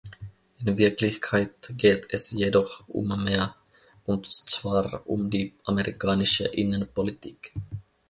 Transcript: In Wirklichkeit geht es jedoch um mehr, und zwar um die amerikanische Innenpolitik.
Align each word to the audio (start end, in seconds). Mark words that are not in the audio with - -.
In 0.65 0.77
Wirklichkeit 0.79 1.73
geht 1.77 2.07
es 2.09 2.31
jedoch 2.31 2.83
um 2.87 3.23
mehr, 3.23 3.55
und 4.03 4.25
zwar 4.25 5.05
um 5.05 5.29
die 5.29 5.53
amerikanische 5.65 6.45
Innenpolitik. 6.45 7.53